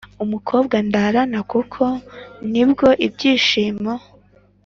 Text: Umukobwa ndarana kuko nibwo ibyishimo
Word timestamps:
Umukobwa 0.23 0.75
ndarana 0.87 1.39
kuko 1.51 1.83
nibwo 2.51 2.87
ibyishimo 3.05 3.93